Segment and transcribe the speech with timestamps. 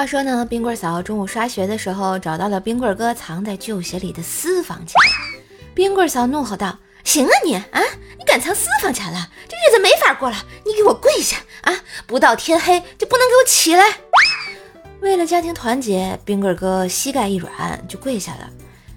[0.00, 4.94] 话说呢，冰棍嫂中午刷鞋的时候，找到了冰棍哥藏在旧鞋里的私房钱。
[5.74, 7.82] 冰棍嫂怒吼道：“行啊你啊，
[8.18, 9.28] 你敢藏私房钱了？
[9.46, 10.36] 这日子没法过了！
[10.64, 11.74] 你给我跪下啊！
[12.06, 13.98] 不到天黑就不能给我起来！”
[15.02, 18.48] 为了家庭团结，冰棍哥膝盖一软就跪下了。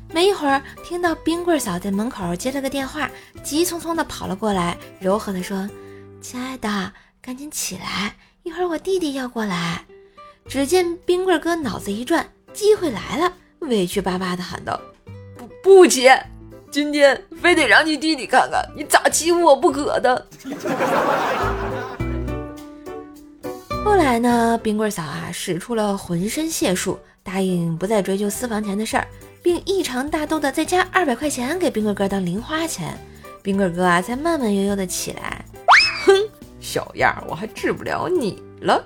[0.08, 3.12] 没一会儿，听到冰棍嫂在门口接了个电话，
[3.44, 5.70] 急匆匆地跑了过来，柔和地说
[6.24, 9.84] ：“亲爱的，赶紧起来，一会儿我弟弟要过来。”
[10.48, 14.80] 只见冰棍哥脑子一转，机会来了，委屈巴巴地喊道
[15.36, 16.10] ：“不不起，
[16.70, 20.28] 今天非得让你弟弟看看你咋欺负我不可的。”
[23.84, 29.08] 后来呢，冰棍嫂啊使出了浑身解数，答应不再追究私房钱的事儿，
[29.42, 32.98] 并异常大度的再加二百块钱给冰棍哥当零花钱。
[33.42, 35.44] 冰棍哥啊才慢慢悠悠的起来。
[36.06, 36.14] 哼，
[36.62, 38.86] 小样，我还治不了你了。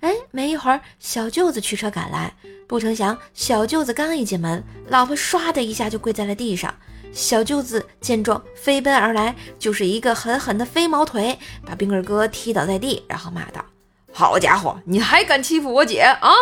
[0.00, 2.34] 哎，没一会儿，小舅子驱车赶来，
[2.66, 6.74] 不成想小舅子刚一进门，老婆唰的一下就跪在了地上。
[7.12, 13.64] 小舅子见状，飞奔而来，就是一个狠狠的飞毛腿，把冰棍哥踢倒在地，然后骂道。
[14.12, 16.32] 好家伙，你还敢欺负我姐啊！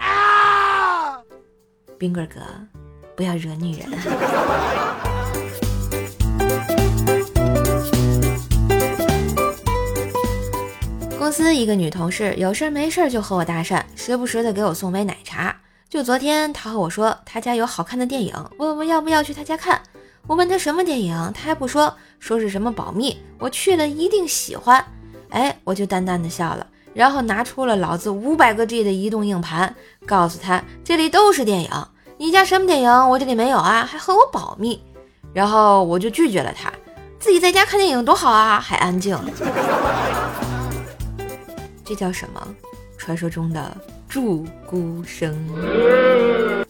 [0.00, 1.18] 啊！
[1.98, 2.40] 冰棍哥，
[3.16, 3.88] 不要惹女人。
[11.24, 15.56] 公司一个女同事有事儿没事儿就和我搭讪，时不时的给我送杯奶茶。
[15.88, 19.80] 就昨天，她和我说她家有好看的电影，问我要不要去她家看。
[20.26, 23.16] 我问她什么电影，她还不说，说是什么保密。
[23.38, 24.84] 我去了一定喜欢。
[25.30, 26.66] 哎，我就淡淡的笑了。
[26.92, 31.70] 然后拿出了老子五百个 G 的移动硬盘，告诉她这里都是电影，
[32.18, 34.78] 你家什么电影我这里没有啊，还和我保密。
[35.32, 36.70] 然后我就拒绝了她，
[37.18, 39.18] 自己在家看电影多好啊，还安静。
[41.84, 42.54] 这叫什么？
[42.96, 43.76] 传说中的
[44.08, 45.34] 祝孤生。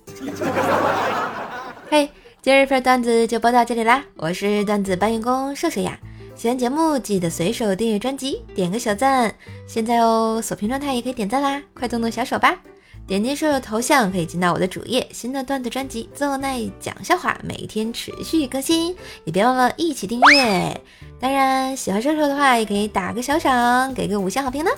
[1.88, 2.10] 嘿，
[2.42, 5.96] 今日份段子就播到这里啦，我是段子搬运工瘦瘦呀。
[6.34, 9.32] 喜欢节目记得随手订阅专辑，点个小赞。
[9.68, 12.58] 现在哦，锁屏状态也可以点赞啦，快动动小手吧！
[13.06, 20.80] 点击瘦瘦头像可以进到我的主页，新的段子专辑《奏奈讲笑话》每天持续更新，也别忘了一起订阅。
[21.20, 24.70] 当然，喜欢瘦瘦的话，也可以打个小赏，给个五星好评呢。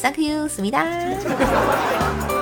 [0.00, 0.84] Thank you，思密达。